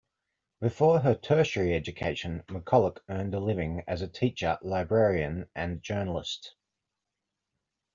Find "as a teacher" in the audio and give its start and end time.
3.85-4.57